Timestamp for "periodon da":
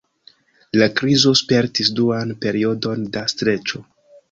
2.47-3.25